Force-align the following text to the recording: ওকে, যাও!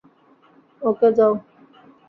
ওকে, 0.81 1.09
যাও! 1.17 1.33